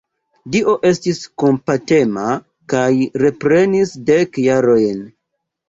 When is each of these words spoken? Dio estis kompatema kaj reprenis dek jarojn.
Dio 0.53 0.71
estis 0.89 1.19
kompatema 1.43 2.25
kaj 2.75 2.87
reprenis 3.25 3.95
dek 4.11 4.43
jarojn. 4.49 5.09